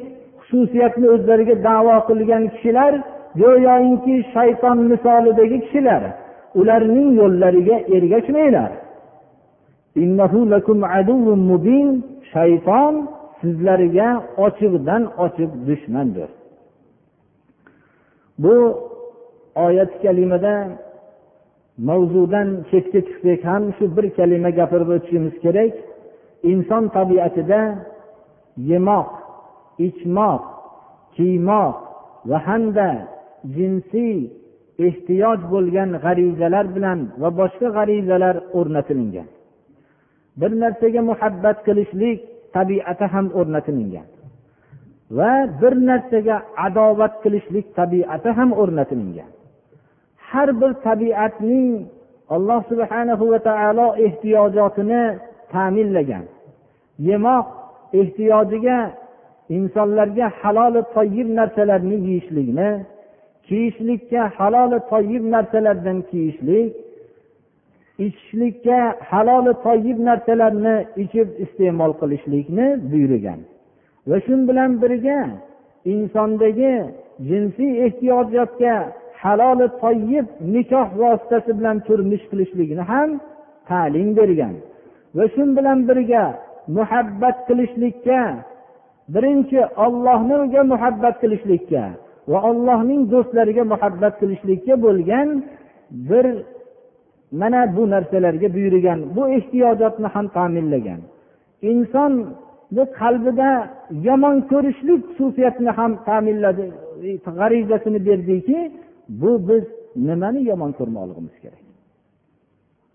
xususiyatni 0.48 1.08
o'zlariga 1.16 1.56
davo 1.68 1.96
qilgan 2.10 2.44
kishilar 2.54 2.94
go'yoki 3.42 4.16
shayton 4.34 4.78
misolidagi 4.92 5.58
kishilar 5.66 6.02
ularning 6.60 7.10
yo'llariga 7.20 7.78
ergashmanglar. 7.96 8.72
Shayton 12.34 12.94
sizlarga 13.42 14.10
ochiqdan 14.46 15.04
ochiq 15.26 15.52
dushmandir. 15.68 16.30
Bu 18.44 18.56
oyat 19.66 19.92
kalimada 20.04 20.56
mavzudan 21.88 22.50
chetga 22.70 23.00
chiqsak 23.08 23.42
ham 23.50 23.64
shu 23.78 23.86
bir 23.96 24.06
kalima 24.18 24.50
gapirib 24.60 24.90
o'tishimiz 24.96 25.36
kerak. 25.44 25.74
Inson 26.52 26.84
tabiatida 26.98 27.62
yemoq 28.72 29.10
ichmoq 29.88 30.44
kiymoq 31.16 31.76
va 32.30 32.38
hamda 32.48 32.90
jinsiy 33.56 34.18
ehtiyoj 34.88 35.40
bo'lgan 35.54 35.90
g'arizalar 36.04 36.66
bilan 36.76 37.00
va 37.22 37.30
boshqa 37.40 37.68
g'arizalar 37.78 38.36
o'rnatilingan 38.58 39.28
bir 40.40 40.52
narsaga 40.64 41.02
muhabbat 41.12 41.58
qilishlik 41.68 42.20
tabiati 42.56 43.06
ham 43.14 43.26
o'rnatilingan 43.40 44.08
va 45.18 45.32
bir 45.62 45.74
narsaga 45.90 46.38
adovat 46.68 47.14
qilishlik 47.24 47.66
tabiati 47.80 48.30
ham 48.38 48.50
o'rnatilingan 48.62 49.32
har 50.30 50.50
bir 50.62 50.72
tabiatning 50.88 51.72
alloh 52.36 52.62
subhanahu 52.72 53.24
va 53.32 53.40
taolo 53.50 53.88
ehtiyojotini 54.06 55.04
ta'minlagan. 55.54 56.26
Yemoq 57.10 57.46
ehtiyojiga 58.02 58.78
insonlarga 59.58 60.28
haloli 60.42 60.82
toyib 60.96 61.28
narsalarni 61.40 61.98
yeyishlikni 62.08 62.70
kiyishlikka 63.48 64.22
haloli 64.38 64.80
toyib 64.92 65.24
narsalardan 65.36 65.98
kiyishlik 66.10 66.72
ichishlikka 68.06 68.80
haloli 69.10 69.54
toyib 69.66 69.98
narsalarni 70.08 70.76
ichib 71.04 71.28
iste'mol 71.44 71.92
qilishlikni 72.02 72.66
buyurgan. 72.92 73.40
Va 74.10 74.18
shu 74.26 74.34
bilan 74.50 74.72
birga 74.82 75.20
insondagi 75.94 76.74
jinsiy 77.30 77.72
ehtiyojotga 77.86 78.76
haloli 79.22 79.68
toyib 79.82 80.28
nikoh 80.54 80.88
vositasi 81.02 81.52
bilan 81.60 81.78
turmush 81.88 82.26
qilishlikni 82.32 82.84
ham 82.92 83.10
ta'lim 83.70 84.10
bergan. 84.20 84.56
Va 85.18 85.26
shu 85.34 85.44
bilan 85.58 85.80
birga 85.90 86.24
muhabbat 86.78 87.38
qilishlikka 87.48 88.20
birinchi 89.14 89.60
ollohniga 89.86 90.62
muhabbat 90.74 91.16
qilishlikka 91.22 91.84
va 92.32 92.40
allohning 92.50 93.02
do'stlariga 93.14 93.64
muhabbat 93.74 94.14
qilishlikka 94.22 94.74
bo'lgan 94.86 95.28
bir 96.10 96.26
mana 97.42 97.60
bu 97.76 97.84
narsalarga 97.94 98.48
buyurgan 98.56 99.00
bu 99.16 99.24
ehtiyojotni 99.38 100.08
ham 100.16 100.28
ta'minlagan. 100.38 101.02
Insonni 101.72 102.84
qalbida 103.00 103.50
yomon 104.08 104.38
ko'rishlik 104.52 105.02
xususiyatini 105.16 105.72
ham 105.80 105.92
ta'minladi 106.08 106.66
g'arizasini 107.40 108.00
berdiki 108.08 108.60
bu 109.22 109.32
biz 109.48 109.64
nimani 110.08 110.42
yomon 110.50 110.72
ko'rmoqligimiz 110.80 111.36
kerak? 111.44 111.64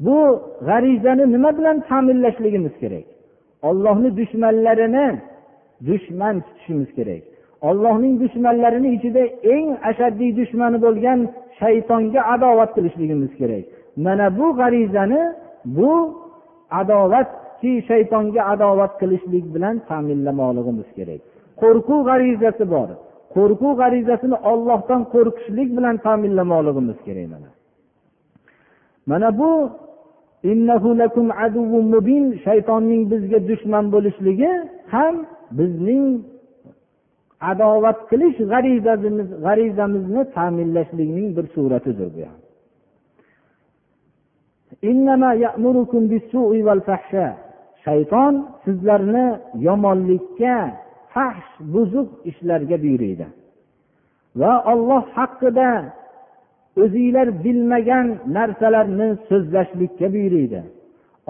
Bu 0.06 0.18
g'arizani 0.68 1.24
nima 1.34 1.50
bilan 1.58 1.76
ta'minlashligimiz 1.88 2.74
kerak? 2.82 3.06
Ollohni 3.68 4.10
dushmanlarini 4.18 5.06
dushman 5.88 6.34
tutishimiz 6.46 6.90
kerak. 6.98 7.22
Ollohning 7.68 8.14
dushmanlarini 8.22 8.88
ichida 8.96 9.22
eng 9.54 9.68
ashaddiy 9.90 10.30
dushmani 10.40 10.78
bo'lgan 10.84 11.18
shaytonga 11.60 12.20
adovat 12.34 12.70
qilishligimiz 12.76 13.32
kerak. 13.40 13.64
Mana 14.04 14.26
bu 14.38 14.46
g'arizani 14.60 15.22
bu 15.76 15.92
adovatki 16.80 17.72
shaytonga 17.88 18.42
adovat 18.52 18.92
qilishlik 19.00 19.44
bilan 19.54 19.76
ta'minlamoqligimiz 19.88 20.88
kerak. 20.96 21.20
Qo'rquv 21.60 22.00
g'arizasi 22.10 22.64
bor. 22.74 22.88
Qo'rquv 23.34 23.72
g'arizasini 23.82 24.36
ollohdan 24.50 25.02
qo'rqishlik 25.14 25.68
bilan 25.76 25.96
ta'minlamoqligimiz 26.06 26.98
kerak 27.06 27.26
mana. 27.34 27.50
Mana 29.10 29.28
bu 29.40 29.50
shaytonning 32.44 33.02
bizga 33.12 33.38
dushman 33.48 33.84
bo'lishligi 33.94 34.50
ham 34.94 35.14
bizning 35.58 36.04
adovat 37.50 37.98
qilish 38.10 38.38
g'arizamizni 39.44 40.22
ta'minlashlikning 40.36 41.28
bir 41.36 41.46
suratidir 41.54 42.08
bu 42.14 42.18
shayton 47.84 48.34
sizlarni 48.64 49.26
yomonlikka 49.66 50.56
fahsh 51.14 51.50
buzuq 51.74 52.08
ishlarga 52.30 52.76
buyuriydi 52.84 53.26
va 54.40 54.52
olloh 54.72 55.04
haqida 55.16 55.70
o'zinglar 56.82 57.28
bilmagan 57.44 58.06
narsalarni 58.36 59.08
so'zlashlikka 59.28 60.06
buyuriydi 60.14 60.60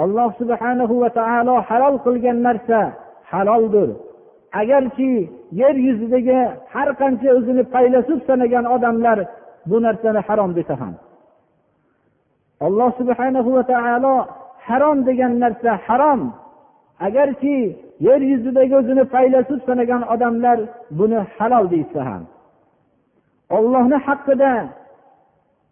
alloh 0.02 0.30
subhanahu 0.40 0.94
va 1.02 1.10
taolo 1.18 1.54
halol 1.68 1.96
qilgan 2.06 2.38
narsa 2.48 2.80
haloldir. 3.32 3.90
Agarki 4.60 5.30
yer 5.60 5.74
yuzidagi 5.86 6.38
har 6.72 6.88
qancha 7.00 7.28
o'zini 7.38 7.62
faylasuf 7.74 8.20
sanagan 8.28 8.64
odamlar 8.74 9.18
bu 9.70 9.76
narsani 9.86 10.20
harom 10.28 10.50
desa 10.58 10.74
ham. 10.80 10.94
Alloh 12.66 12.90
subhana 13.00 13.40
va 13.56 13.62
taolo 13.72 14.14
harom 14.66 14.98
degan 15.08 15.32
narsa 15.42 15.72
harom. 15.86 16.20
Agarki 17.06 17.56
yer 18.06 18.20
yuzidagi 18.32 18.74
o'zini 18.80 19.04
faylasuf 19.12 19.60
sanagan 19.68 20.02
odamlar 20.14 20.58
buni 20.98 21.20
halol 21.36 21.64
deyishsa 21.72 22.00
ham. 22.08 22.22
Ollohni 23.56 23.98
haqida 24.06 24.52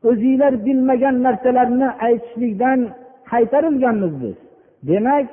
o'zinglar 0.08 0.52
bilmagan 0.66 1.16
narsalarni 1.26 1.88
aytishlikdan 2.06 2.80
qaytarilganmiz 3.30 4.14
biz. 4.22 4.36
Demak 4.88 5.26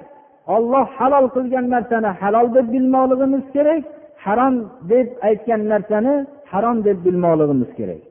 olloh 0.56 0.88
halol 0.98 1.26
qilgan 1.36 1.66
narsani 1.76 2.10
halol 2.22 2.48
deb 2.56 2.68
bilmoqligimiz 2.74 3.46
kerak 3.56 3.84
harom 4.26 4.56
deb 4.92 5.08
aytgan 5.28 5.62
narsani 5.72 6.14
harom 6.52 6.78
deb 6.88 6.98
bilmoqligimiz 7.06 7.72
kerak. 7.80 8.02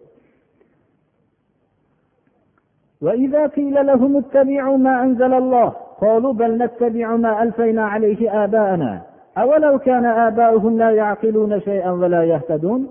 وإذا 3.03 3.47
قيل 3.47 3.85
لهم 3.85 4.17
اتبعوا 4.17 4.77
ما 4.77 5.03
أنزل 5.03 5.33
الله 5.33 5.69
قالوا 6.01 6.33
بل 6.33 6.63
نتبع 6.63 7.15
ما 7.15 7.43
ألفينا 7.43 7.85
عليه 7.85 8.43
آباءنا 8.43 9.01
أولو 9.37 9.79
كان 9.79 10.05
آباؤهم 10.05 10.77
لا 10.77 10.89
يعقلون 10.91 11.61
شيئا 11.61 11.91
ولا 11.91 12.23
يهتدون 12.23 12.81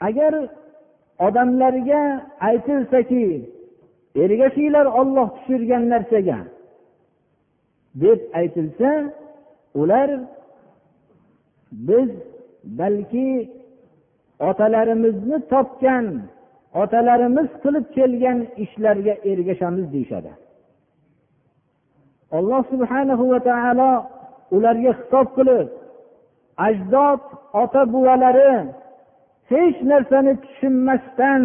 agar 0.00 0.34
odamlarga 1.18 2.26
aytilsaki 2.40 3.50
ergashinglar 4.22 4.86
olloh 5.00 5.28
tushirgan 5.36 5.84
narsaga 5.92 6.38
deb 8.02 8.20
aytilsa 8.40 8.90
ular 9.74 10.10
biz 11.72 12.10
balki 12.64 13.28
otalarimizni 14.48 15.38
topgan 15.52 16.06
otalarimiz 16.81 17.49
qilib 17.63 17.85
kelgan 17.97 18.39
ishlarga 18.63 19.13
ergashamiz 19.31 19.85
deyishadi. 19.93 20.31
Alloh 22.37 22.61
subhanahu 22.71 23.23
va 23.31 23.39
taolo 23.49 23.91
ularga 24.55 24.91
xitob 24.99 25.27
qilib 25.37 25.67
ajdod 26.67 27.21
ota 27.61 27.81
buvalari 27.93 28.53
hech 29.51 29.77
narsani 29.91 30.33
tushunmasdan 30.43 31.43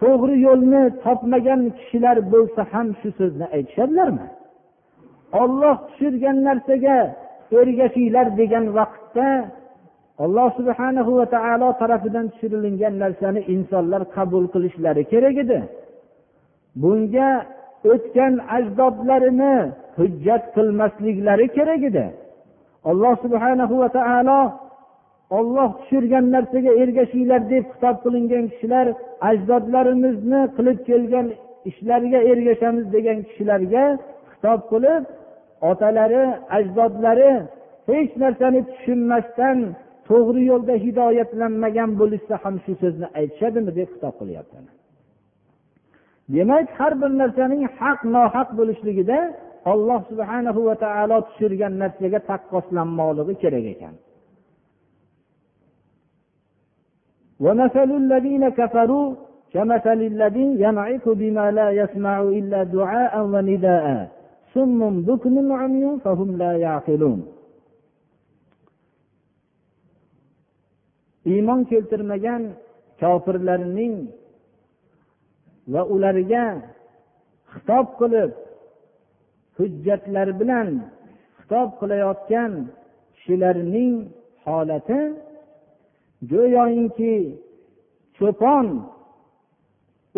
to'g'ri 0.00 0.36
yo'lni 0.46 0.82
topmagan 1.04 1.60
kishilar 1.78 2.16
bo'lsa 2.32 2.62
ham 2.72 2.88
shu 3.00 3.08
so'zni 3.18 3.46
aytishadilarmi? 3.56 4.26
Olloh 5.42 5.76
tushirgan 5.86 6.36
narsaga 6.48 6.98
ergashinglar 7.60 8.26
degan 8.40 8.64
vaqtda 8.78 9.28
alloh 10.24 10.48
subhana 10.58 11.00
va 11.18 11.26
taolo 11.36 11.68
tarafidan 11.80 12.26
tushirilgan 12.32 12.94
narsani 13.02 13.40
insonlar 13.54 14.02
qabul 14.16 14.44
qilishlari 14.54 15.02
kerak 15.12 15.36
edi. 15.44 15.58
Bunga 16.82 17.30
o'tgan 17.92 18.34
ajdodlarini 18.56 19.54
hujjat 19.98 20.42
qilmasliklari 20.56 21.46
kerak 21.56 21.82
edi. 21.90 22.06
Alloh 22.90 23.14
subhanahu 23.24 23.74
va 23.82 23.88
taolo 23.98 24.40
olloh 25.38 25.70
tushirgan 25.78 26.24
narsaga 26.34 26.72
ergashinglar 26.82 27.40
deb 27.52 27.64
xitob 27.72 27.96
qilingan 28.04 28.44
kishilar 28.52 28.86
ajdodlarimizni 29.30 30.40
qilib 30.56 30.78
kelgan 30.88 31.26
ishlariga 31.70 32.20
ergashamiz 32.32 32.86
degan 32.96 33.18
kishilarga 33.28 33.84
xitob 34.30 34.60
qilib 34.72 35.02
otalari 35.70 36.24
ajdodlari 36.58 37.32
hech 37.90 38.12
narsani 38.22 38.60
tushunmasdan 38.70 39.58
to'g'ri 40.09 40.41
yo'lda 40.51 40.75
hidoyatlanmagan 40.85 41.91
bo'lishsa 42.01 42.35
ham 42.43 42.55
shu 42.63 42.73
so'zni 42.81 43.07
aytishadimi 43.19 43.71
deb 43.77 43.87
xitob 43.93 44.13
qilyapti 44.21 44.57
demak 46.35 46.67
har 46.77 46.93
bir 47.01 47.11
narsaning 47.21 47.63
haq 47.79 47.99
nohaq 48.15 48.49
bo'lishligida 48.59 49.19
olloh 49.71 49.99
subhanahu 50.09 50.59
va 50.67 50.75
taolo 50.83 51.17
tushirgan 51.27 51.73
narsaga 51.81 52.19
taqqoslanmoqligi 52.29 53.35
kerak 53.43 53.67
ekan 53.75 53.95
ومثل 57.45 57.89
الذين 58.03 58.43
كفروا 58.49 59.07
كمثل 59.53 59.99
الذي 60.13 60.47
ينعق 60.65 61.05
بما 61.21 61.45
لا 61.51 61.67
يسمع 61.81 62.21
إلا 62.21 62.59
دعاء 62.63 63.13
ونداء 63.33 63.85
سم 64.53 64.79
بكم 65.07 65.51
عمي 65.59 65.85
فهم 66.03 66.29
لا 66.37 66.51
يعقلون 66.65 67.19
iymon 71.32 71.60
keltirmagan 71.70 72.42
kofirlarning 73.00 73.96
va 75.72 75.82
ularga 75.94 76.46
xitob 77.52 77.86
qilib 78.00 78.32
hujjatlar 79.56 80.28
bilan 80.40 80.68
xitob 81.38 81.68
qilayotgan 81.80 82.52
kishilarning 83.14 83.94
holati 84.44 85.00
go'yoinki 86.30 87.16
cho'pon 88.16 88.66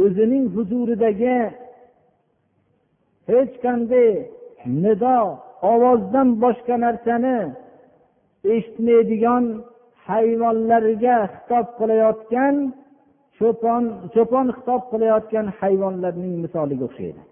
o'zining 0.05 0.45
huzuridagi 0.55 1.39
hech 3.31 3.53
qanday 3.65 4.11
nido 4.83 5.19
ovozdan 5.73 6.29
boshqa 6.43 6.75
narsani 6.85 7.39
eshitmaydigan 8.55 9.45
hayvonlarga 10.09 11.17
xitob 11.35 11.67
qilayotgan 11.79 12.55
cho'pon 13.39 13.85
cho'pon 14.15 14.47
xitob 14.57 14.83
qilayotgan 14.93 15.47
hayvonlarning 15.61 16.35
misoliga 16.45 16.85
o'xshaydi. 16.89 17.23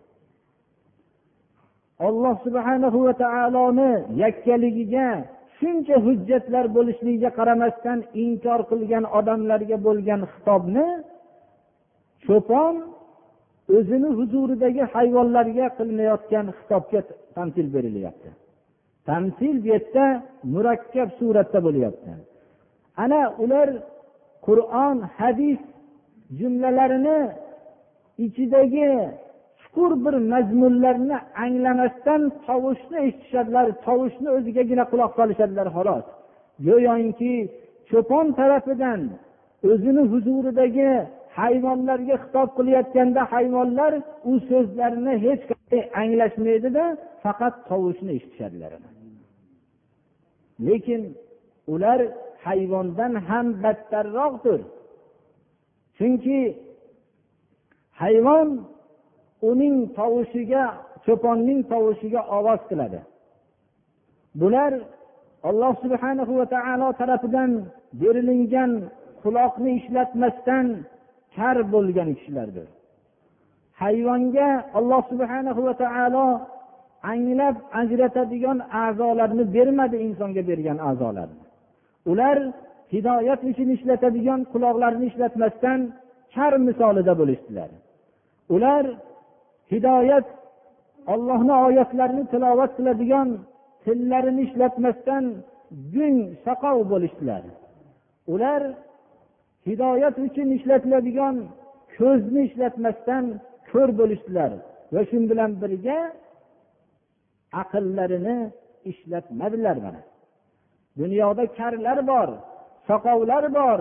Alloh 2.09 2.35
subhanahu 2.47 2.99
va 3.07 3.15
taoloni 3.25 3.93
yakkaligiga 4.23 5.09
shuncha 5.59 5.97
hujjatlar 6.07 6.65
bo'lishligiga 6.77 7.31
qaramasdan 7.39 7.99
inkor 8.25 8.61
qilgan 8.71 9.05
odamlarga 9.19 9.77
bo'lgan 9.87 10.21
xitobni 10.33 10.87
cho'pon 12.27 12.75
o'zini 13.77 14.11
huzuridagi 14.19 14.83
hayvonlarga 14.95 15.67
qilinayotgan 15.79 16.47
xitobga 16.59 17.01
tamsil 17.37 17.67
berilyapti. 17.75 18.31
Tamsil 19.09 19.57
bu 19.63 19.69
yerda 19.73 20.05
murakkab 20.53 21.09
suratda 21.19 21.59
bo'lyapti. 21.67 22.11
Ana 22.97 23.23
ular 23.43 23.69
qur'on 24.47 24.97
hadis 25.19 25.61
jumlalarini 26.39 27.21
ichidagi 28.25 28.91
chuqur 29.61 29.93
bir 30.05 30.15
mazmunlarni 30.33 31.17
anglamasdan 31.45 32.23
tovushni 32.47 32.99
eshitishadilar 33.07 33.67
tovushni 33.87 34.29
o'zigagina 34.37 34.85
quloq 34.93 35.13
solishadilar 35.19 35.69
xolos. 35.77 36.05
Go'yoki 36.67 37.35
cho'pon 37.91 38.27
tarafidan 38.39 39.01
o'zini 39.71 40.03
huzuridagi 40.13 40.91
hayvonlarga 41.39 42.17
xitob 42.23 42.49
qilayotganda 42.59 43.23
hayvonlar 43.33 43.93
u 44.31 44.33
so'zlarni 44.49 45.15
hech 45.25 45.43
qanday 45.51 45.83
anglashmaydida 46.03 46.85
faqat 47.25 47.55
tovushni 47.69 48.11
eshitishadilar. 48.19 48.73
Lekin 50.67 51.03
ular 51.75 52.01
hayvondan 52.45 53.13
ham 53.29 53.47
battarroqdir. 53.63 54.61
Chunki 55.97 56.41
hayvon 58.03 58.49
uning 59.51 59.77
tovushiga 59.99 60.65
cho'ponning 61.05 61.61
tovushiga 61.73 62.21
ovoz 62.39 62.61
qiladi. 62.71 63.01
Bular 64.41 64.73
alloh 65.49 65.73
subhana 65.85 66.23
va 66.39 66.47
taolo 66.55 66.89
tarafidan 67.01 67.51
berilingan 68.01 68.73
quloqni 69.23 69.71
ishlatmasdan 69.81 70.67
kar 71.37 71.57
bo'lgan 71.75 72.09
kishilardir. 72.17 72.69
Hayvonga 73.83 74.49
alloh 74.79 75.03
subhana 75.13 75.53
va 75.67 75.75
taolo 75.85 76.27
anglab 77.13 77.57
ajratadigan 77.81 78.59
a'zolarni 78.85 79.45
bermadi 79.57 79.97
insonga 80.07 80.43
bergan 80.51 80.79
a'zolarni 80.89 81.50
ular 82.11 82.39
hidoyat 82.95 83.41
uchun 83.51 83.69
ishlatadigan 83.77 84.41
quloqlarni 84.53 85.05
ishlatmasdan 85.11 85.81
kar 86.35 86.53
misolida 86.67 87.13
bo'lishdilar. 87.21 87.71
Ular 88.55 88.85
hidoyat 89.73 90.27
ollohni 91.13 91.55
oyatlarini 91.67 92.25
tilovat 92.33 92.73
qiladigan 92.79 93.29
tillarini 93.85 94.43
ishlatmasdan 94.49 95.25
gung 95.95 96.19
shaqov 96.45 96.79
bo'lishdilar. 96.93 97.43
Ular 98.35 98.63
hidoyat 99.69 100.17
uchun 100.27 100.49
ishlatiladigan 100.59 101.37
ko'zni 101.97 102.41
ishlatmasdan 102.49 103.25
ko'r 103.71 103.91
bo'lishdilar 104.01 104.51
va 104.95 105.01
shu 105.09 105.17
bilan 105.31 105.51
birga 105.63 105.99
aqllarini 107.63 108.39
ishlatmadilar 108.91 109.77
mana. 109.87 110.01
Dunyoda 110.99 111.45
karlar 111.59 111.99
bor 112.11 112.29
soqovlar 112.89 113.45
bor 113.59 113.81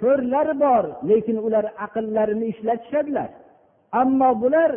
ko'rlar 0.00 0.48
bor 0.64 0.84
lekin 1.10 1.36
ular 1.46 1.64
aqllarini 1.86 2.46
ishlatishadilar. 2.52 3.30
Ammo 4.00 4.30
bular 4.42 4.72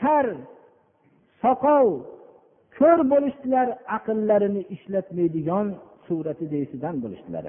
kar 0.00 0.26
soqov 1.42 1.86
ko'r 2.78 3.00
bo'lishdilar 3.12 3.68
aqllarini 3.96 4.62
ishlatmaydigan 4.74 5.66
surati 6.06 6.46
deysidan 6.54 6.94
bo'lishdilar. 7.02 7.44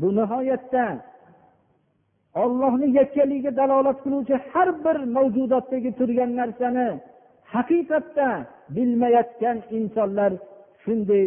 Bu 0.00 0.08
nihoyatda 0.18 0.84
ollohni 2.42 2.88
yakkaligiga 3.00 3.52
dalolat 3.60 3.98
qiluvchi 4.04 4.36
har 4.50 4.68
bir 4.84 4.96
mavjudotdagi 5.16 5.90
turgan 5.98 6.30
narsani 6.40 6.88
haqiqatda 7.54 8.28
bilmayotgan 8.76 9.56
insonlar 9.78 10.32
shunday 10.82 11.24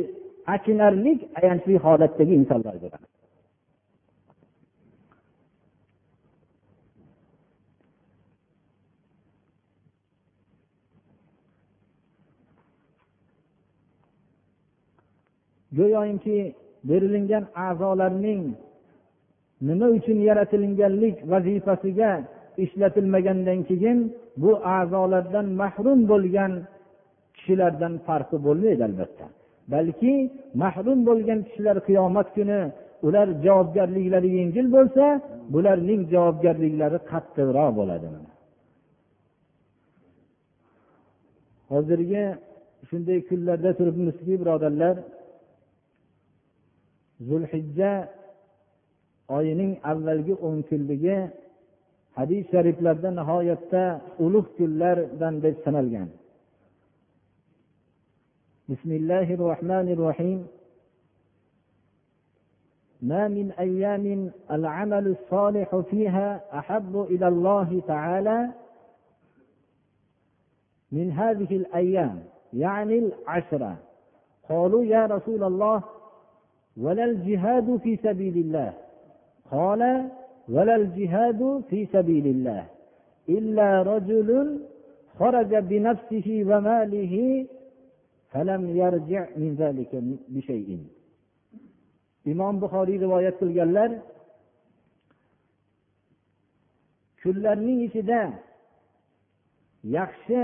achinarli 0.54 1.12
ayanchli 1.40 1.76
holatdagi 1.86 2.34
insonlar 2.42 2.76
bo'ladi. 2.84 3.08
Go'yoki 15.78 16.38
berilingan 16.90 17.46
a'zolarning 17.68 18.44
nima 19.68 19.88
uchun 19.98 20.18
yaratilinganlik 20.30 21.16
vazifasiga 21.32 22.12
ishlatilmagandan 22.64 23.60
keyin 23.70 23.98
bu 24.42 24.52
a'zolardan 24.78 25.48
mahrum 25.62 26.00
bo'lgan 26.12 26.52
kishilardan 27.36 27.94
farqi 28.08 28.38
bo'lmaydi 28.46 28.84
albatta. 28.90 29.26
Balki 29.74 30.14
mahrum 30.62 31.00
bo'lgan 31.10 31.40
kishilar 31.48 31.78
qiyomat 31.88 32.28
kuni 32.36 32.60
ular 33.08 33.28
javobgarliklari 33.46 34.30
yengil 34.40 34.68
bo'lsa 34.76 35.06
bularning 35.54 36.02
javobgarliklari 36.14 37.00
qattiqroq 37.12 37.70
bo'ladi 37.80 38.08
hozirgi 41.72 42.24
shunday 42.90 43.20
kunlarda 43.30 43.72
turibmizki 43.80 44.34
birodarlar 44.42 44.96
zulhijja 47.28 47.92
oyining 49.38 49.72
avvalgi 49.92 50.34
o'n 50.48 50.58
kunligi 50.70 51.18
hadis 52.18 52.44
shariflarda 52.52 53.10
nihoyatda 53.20 53.84
ulug' 54.26 54.50
kunlardan 54.58 55.36
deb 55.46 55.56
sanalgan. 55.66 56.10
بسم 58.72 58.92
الله 58.92 59.34
الرحمن 59.34 59.92
الرحيم. 59.92 60.48
ما 63.02 63.28
من 63.28 63.52
أيام 63.52 64.32
العمل 64.52 65.08
الصالح 65.08 65.76
فيها 65.76 66.44
أحب 66.60 67.08
إلى 67.10 67.28
الله 67.28 67.82
تعالى 67.88 68.50
من 70.92 71.12
هذه 71.12 71.56
الأيام 71.56 72.24
يعني 72.54 73.00
العشرة. 73.00 73.78
قالوا 74.50 74.84
يا 74.86 75.06
رسول 75.06 75.44
الله 75.44 75.84
ولا 76.78 77.04
الجهاد 77.06 77.78
في 77.84 77.96
سبيل 77.96 78.38
الله. 78.38 78.74
قال 79.52 80.10
ولا 80.50 80.76
الجهاد 80.76 81.64
في 81.70 81.86
سبيل 81.86 82.28
الله. 82.28 82.66
إلا 83.30 83.82
رجل 83.82 84.60
خرج 85.20 85.56
بنفسه 85.56 86.44
وماله 86.48 87.46
imom 92.32 92.56
buxoriy 92.62 92.98
rivoyat 93.04 93.36
qilganlar 93.42 93.92
kunlarning 97.22 97.80
ichida 97.88 98.22
yaxshi 99.98 100.42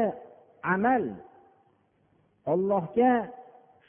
amal 0.74 1.04
ollohga 2.54 3.14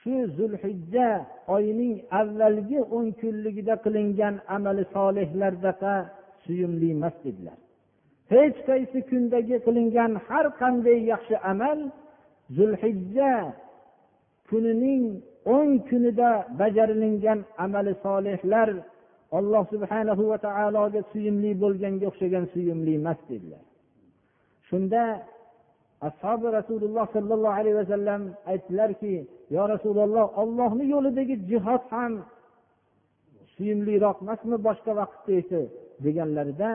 shu 0.00 0.14
zulhijja 0.36 1.08
oyining 1.54 1.94
avvalgi 2.20 2.80
o'n 2.96 3.06
kunligida 3.20 3.74
qilingan 3.84 4.34
amali 4.56 4.84
solihlardaqa 4.94 5.94
suyumli 6.42 6.88
emas 6.96 7.16
dedilar 7.24 7.58
hech 8.32 8.58
qaysi 8.68 8.98
kundagi 9.10 9.56
qilingan 9.66 10.12
har 10.26 10.46
qanday 10.60 10.98
yaxshi 11.12 11.36
amal 11.52 11.78
zulhijja 12.56 13.32
kunining 14.50 15.04
o'n 15.56 15.70
kunida 15.88 16.30
bajarilingan 16.60 17.38
amali 17.64 17.92
solihlar 18.04 18.68
alloh 19.38 19.64
subhanahu 19.72 20.22
va 20.30 20.38
taologa 20.46 21.00
suyumli 21.12 21.50
bo'lganga 21.62 22.04
o'xshagan 22.10 22.44
suyumli 22.54 22.92
emas 23.00 23.18
dedilar. 23.30 23.64
Shunda 24.68 25.02
ashobi 26.08 26.46
rasululloh 26.58 27.06
sollallohu 27.16 27.58
alayhi 27.60 27.78
vasallam 27.82 28.22
aytdilarki 28.52 29.14
yo 29.56 29.62
rasululloh 29.74 30.26
ollohni 30.42 30.84
yo'lidagi 30.94 31.34
jihod 31.50 31.82
ham 31.94 32.12
suyumliroq 33.54 34.16
emasmi 34.24 34.56
boshqa 34.66 34.92
vaqtda 35.00 35.32
esa? 35.42 35.62
deganlarida 36.04 36.70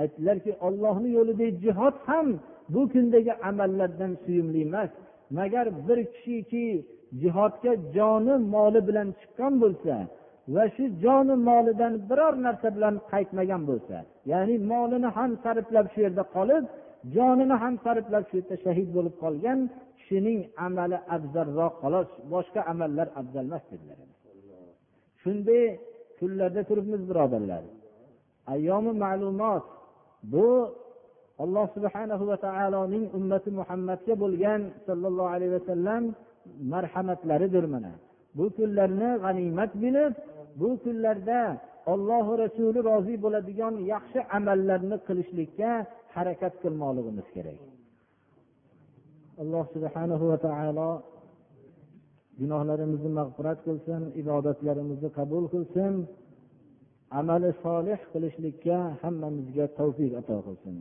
aytdilarki 0.00 0.52
ollohni 0.66 1.08
yo'lidagi 1.18 1.54
jihod 1.64 1.96
ham 2.08 2.26
bu 2.74 2.82
kundagi 2.92 3.32
amallardan 3.48 4.12
suyumli 4.24 4.60
emas. 4.68 4.90
Magar 5.38 5.66
bir 5.86 5.98
kishiki 6.12 6.66
jihodga 7.20 7.72
joni 7.96 8.34
moli 8.54 8.80
bilan 8.88 9.08
chiqqan 9.20 9.52
bo'lsa 9.62 9.96
va 10.54 10.64
shu 10.74 10.84
joni 11.04 11.34
molidan 11.48 11.94
biror 12.08 12.34
narsa 12.46 12.68
bilan 12.76 12.94
qaytmagan 13.10 13.62
bo'lsa 13.70 13.96
ya'ni 14.30 14.54
molini 14.70 15.08
ham 15.16 15.30
sarflab 15.44 15.86
shu 15.92 15.98
yerda 16.06 16.24
qolib 16.36 16.64
jonini 17.14 17.54
ham 17.62 17.74
sarflab 17.84 18.24
shu 18.28 18.34
yerda 18.38 18.56
shahid 18.64 18.88
bo'lib 18.96 19.14
qolgan 19.22 19.58
kishining 19.98 20.40
amali 20.66 20.98
afzalroq 21.16 21.72
xolos 21.82 22.10
boshqa 22.32 22.60
amallar 22.72 23.08
afzal 23.20 23.44
emas 23.50 23.64
dedilar. 23.70 23.98
Shunday 25.22 25.64
kunlarda 26.18 26.60
turibmiz 26.68 27.02
birodarlar. 27.10 27.62
Ayyomi 28.54 28.92
ma'lumot 29.04 29.64
bu 30.32 30.48
alloh 31.44 31.66
subhanahu 31.76 32.24
va 32.30 32.36
taoloning 32.46 33.04
ummati 33.18 33.50
muhammadga 33.58 34.14
bo'lgan 34.22 34.60
sollallohu 34.86 35.30
alayhi 35.36 35.54
vasallam 35.58 36.02
marhamatlaridir 36.72 37.64
mana. 37.74 37.92
Bu 38.36 38.44
kunlarni 38.56 39.10
g'animat 39.24 39.72
bilib 39.82 40.12
bu 40.60 40.68
kunlarda 40.84 41.40
ollohu 41.92 42.32
rasuli 42.44 42.78
rozi 42.90 43.14
bo'ladigan 43.24 43.74
yaxshi 43.92 44.20
amallarni 44.36 44.96
qilishlikka 45.06 45.70
harakat 46.14 46.54
qilmoqligimiz 46.62 47.28
kerak. 47.34 47.58
Alloh 49.42 49.64
subhanahu 49.74 50.24
va 50.30 50.38
taolo 50.46 50.90
gunohlarimizni 52.40 53.10
mag'firat 53.20 53.58
qilsin 53.66 54.02
ibodatlarimizni 54.22 55.08
qabul 55.18 55.44
qilsin 55.54 55.92
amali 57.20 57.50
solih 57.64 58.00
qilishlikka 58.12 58.76
hammamizga 59.02 59.64
tavfiq 59.78 60.12
ato 60.20 60.36
qilsin. 60.46 60.74